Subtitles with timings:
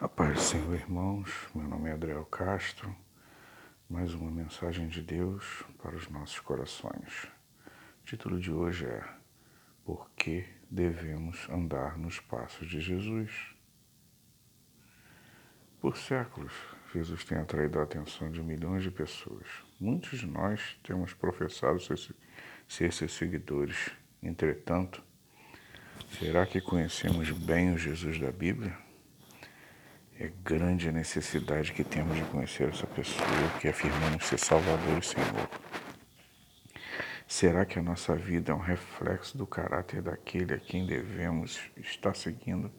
[0.00, 1.30] A paz do Senhor, irmãos.
[1.54, 2.94] Meu nome é Adriel Castro.
[3.88, 7.28] Mais uma mensagem de Deus para os nossos corações.
[8.02, 9.04] O título de hoje é
[9.84, 13.54] Por que devemos andar nos passos de Jesus?
[15.80, 16.52] Por séculos,
[16.92, 19.46] Jesus tem atraído a atenção de milhões de pessoas.
[19.78, 23.92] Muitos de nós temos professado ser seus seguidores.
[24.20, 25.04] Entretanto,
[26.18, 28.76] será que conhecemos bem o Jesus da Bíblia?
[30.24, 33.28] É grande a necessidade que temos de conhecer essa pessoa
[33.60, 35.50] que afirmamos ser Salvador e Senhor.
[37.28, 42.16] Será que a nossa vida é um reflexo do caráter daquele a quem devemos estar
[42.16, 42.72] seguindo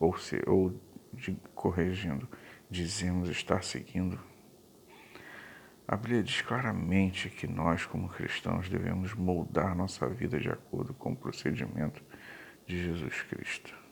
[0.00, 0.80] ou, se, ou
[1.12, 2.26] de, corrigindo,
[2.70, 4.18] dizemos estar seguindo?
[5.86, 11.12] A Bíblia diz claramente que nós, como cristãos, devemos moldar nossa vida de acordo com
[11.12, 12.02] o procedimento
[12.66, 13.85] de Jesus Cristo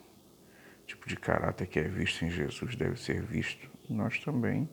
[0.86, 4.68] tipo de caráter que é visto em Jesus deve ser visto em nós também.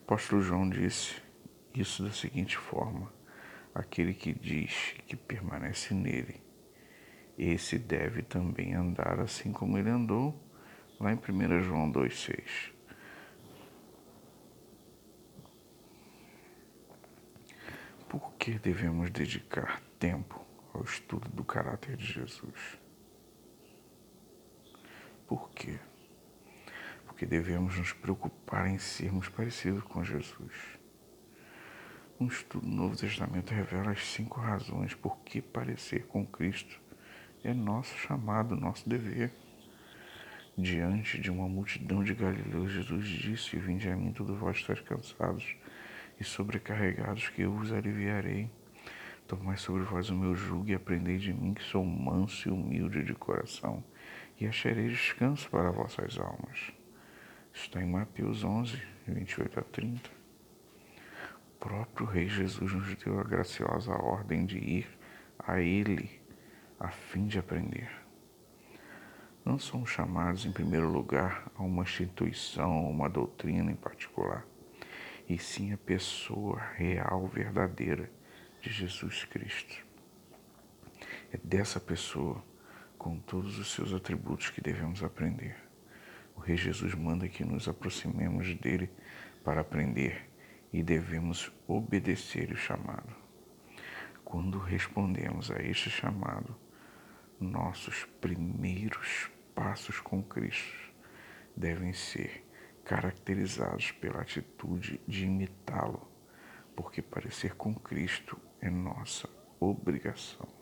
[0.00, 1.16] O apóstolo João disse
[1.74, 3.12] isso da seguinte forma:
[3.74, 6.42] aquele que diz que permanece nele,
[7.38, 10.38] esse deve também andar assim como ele andou,
[10.98, 12.72] lá em 1 João 2,6.
[18.08, 22.78] Por que devemos dedicar tempo ao estudo do caráter de Jesus?
[25.28, 25.78] Por quê?
[27.04, 30.54] Porque devemos nos preocupar em sermos parecidos com Jesus.
[32.18, 36.80] Um estudo do Novo Testamento revela as cinco razões por que parecer com Cristo
[37.44, 39.30] é nosso chamado, nosso dever.
[40.56, 45.54] Diante de uma multidão de galileus, Jesus disse: Vinde a mim, todos vós estáis cansados
[46.18, 48.50] e sobrecarregados, que eu vos aliviarei.
[49.26, 53.04] Tomai sobre vós o meu jugo e aprendei de mim, que sou manso e humilde
[53.04, 53.84] de coração
[54.40, 56.72] e acharei descanso para vossas almas.
[57.52, 60.10] Está em Mateus 11, 28 a 30.
[61.54, 64.86] O próprio Rei Jesus nos deu a graciosa ordem de ir
[65.38, 66.20] a Ele
[66.78, 67.90] a fim de aprender.
[69.44, 74.46] Não somos chamados, em primeiro lugar, a uma instituição ou uma doutrina em particular,
[75.28, 78.10] e sim a pessoa real, verdadeira
[78.60, 79.84] de Jesus Cristo.
[81.32, 82.42] É dessa pessoa
[83.08, 85.56] com todos os seus atributos que devemos aprender.
[86.36, 88.90] O Rei Jesus manda que nos aproximemos dele
[89.42, 90.28] para aprender
[90.70, 93.16] e devemos obedecer o chamado.
[94.22, 96.54] Quando respondemos a este chamado,
[97.40, 100.92] nossos primeiros passos com Cristo
[101.56, 102.46] devem ser
[102.84, 106.06] caracterizados pela atitude de imitá-lo,
[106.76, 109.26] porque parecer com Cristo é nossa
[109.58, 110.57] obrigação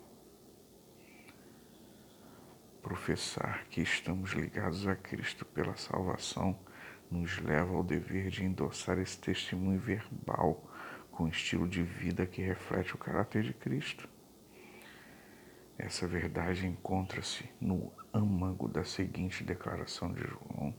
[2.86, 6.56] professar que estamos ligados a Cristo pela salvação
[7.10, 10.70] nos leva ao dever de endossar esse testemunho verbal
[11.10, 14.08] com estilo de vida que reflete o caráter de Cristo.
[15.76, 20.72] Essa verdade encontra-se no âmago da seguinte declaração de João.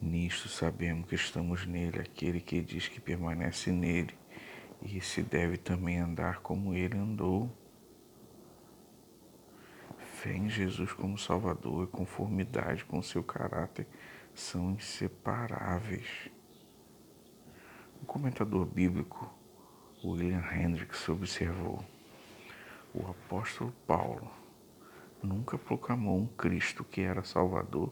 [0.00, 4.18] Nisto sabemos que estamos nele, aquele que diz que permanece nele,
[4.80, 7.54] e se deve também andar como ele andou
[10.20, 13.86] fé em Jesus como Salvador e conformidade com seu caráter
[14.34, 16.30] são inseparáveis.
[18.02, 19.32] O comentador bíblico
[20.04, 21.82] William Hendricks observou:
[22.92, 24.30] o apóstolo Paulo
[25.22, 27.90] nunca proclamou um Cristo que era Salvador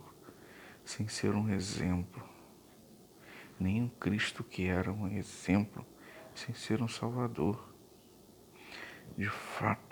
[0.85, 2.23] sem ser um exemplo,
[3.59, 5.83] nem um Cristo que era um exemplo
[6.35, 7.73] sem ser um Salvador.
[9.17, 9.88] De fato,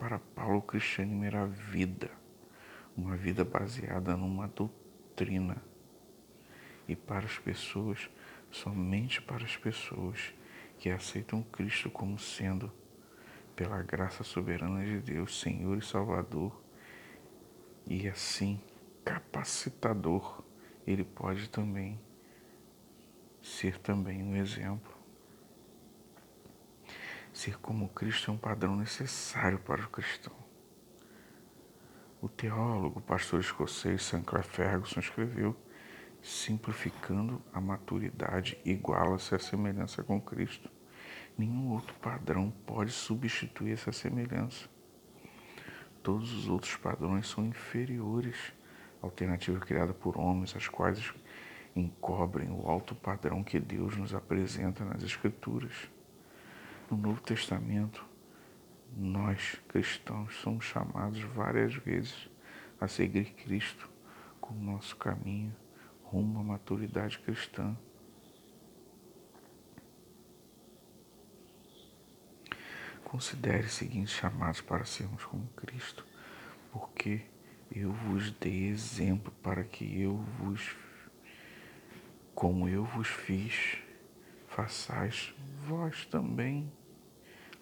[0.00, 2.10] para Paulo, o cristianismo era vida,
[2.96, 5.62] uma vida baseada numa doutrina.
[6.88, 8.08] E para as pessoas,
[8.50, 10.34] somente para as pessoas
[10.78, 12.72] que aceitam Cristo como sendo,
[13.54, 16.58] pela graça soberana de Deus, Senhor e Salvador,
[17.86, 18.58] e assim
[19.04, 20.42] capacitador,
[20.86, 22.00] ele pode também
[23.42, 24.99] ser também um exemplo
[27.40, 30.34] Ser como Cristo é um padrão necessário para o cristão.
[32.20, 35.56] O teólogo, pastor escocês Sinclair Ferguson escreveu:
[36.20, 40.70] simplificando a maturidade iguala-se à semelhança com Cristo.
[41.38, 44.68] Nenhum outro padrão pode substituir essa semelhança.
[46.02, 48.36] Todos os outros padrões são inferiores
[49.02, 51.14] à alternativa criada por homens, as quais
[51.74, 55.88] encobrem o alto padrão que Deus nos apresenta nas Escrituras.
[56.90, 58.04] No Novo Testamento,
[58.96, 62.28] nós cristãos somos chamados várias vezes
[62.80, 63.88] a seguir Cristo
[64.50, 65.54] o nosso caminho
[66.02, 67.76] rumo à maturidade cristã.
[73.04, 76.04] Considere os seguintes chamados para sermos como Cristo,
[76.72, 77.22] porque
[77.70, 80.76] eu vos dei exemplo para que eu vos,
[82.34, 83.78] como eu vos fiz,
[84.48, 85.34] façais
[85.66, 86.72] vós também.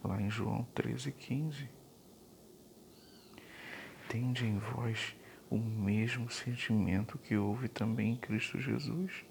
[0.02, 1.68] Lá em João 13, 15.
[4.08, 5.16] Tende em vós
[5.50, 9.24] o mesmo sentimento que houve também em Cristo Jesus.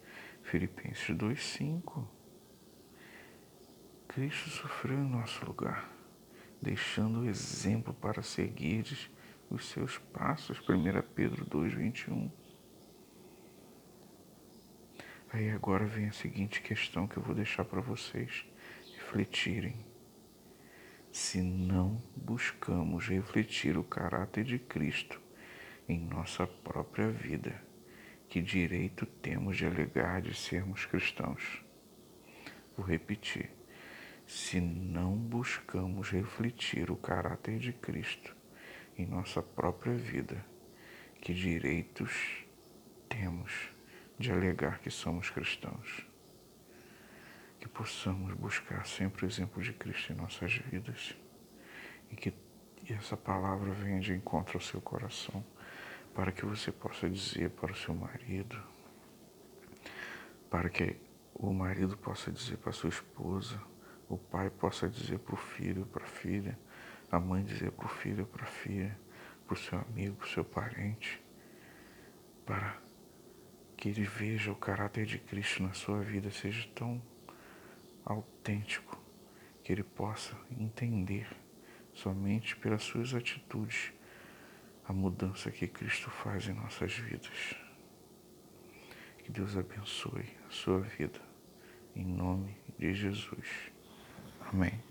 [0.44, 2.08] Filipenses 2,5.
[4.08, 5.92] Cristo sofreu em nosso lugar,
[6.62, 9.10] deixando o exemplo para seguires
[9.50, 10.60] os seus passos.
[10.60, 10.64] 1
[11.14, 12.32] Pedro 2,21.
[15.32, 18.46] Aí agora vem a seguinte questão que eu vou deixar para vocês
[18.96, 19.76] refletirem.
[21.20, 25.20] Se não buscamos refletir o caráter de Cristo
[25.90, 27.60] em nossa própria vida,
[28.30, 31.64] que direito temos de alegar de sermos cristãos?
[32.78, 33.50] Vou repetir.
[34.28, 38.38] Se não buscamos refletir o caráter de Cristo
[38.96, 40.46] em nossa própria vida,
[41.20, 42.46] que direitos
[43.10, 43.72] temos
[44.20, 46.06] de alegar que somos cristãos?
[47.68, 51.14] Que possamos buscar sempre o exemplo de Cristo em nossas vidas
[52.10, 52.34] e que
[52.90, 55.44] essa palavra venha de encontro ao seu coração
[56.16, 58.58] para que você possa dizer para o seu marido,
[60.50, 60.96] para que
[61.36, 63.62] o marido possa dizer para a sua esposa,
[64.08, 66.58] o pai possa dizer para o filho, para a filha,
[67.12, 68.98] a mãe dizer para o filho, para a filha,
[69.46, 71.22] para o seu amigo, para o seu parente,
[72.46, 72.78] para
[73.76, 77.02] que ele veja o caráter de Cristo na sua vida seja tão
[78.08, 79.02] autêntico
[79.64, 81.28] que ele possa entender
[81.94, 83.92] somente pelas suas atitudes
[84.86, 87.56] a mudança que Cristo faz em nossas vidas.
[89.18, 91.20] Que Deus abençoe a sua vida,
[91.94, 93.72] em nome de Jesus.
[94.40, 94.87] Amém.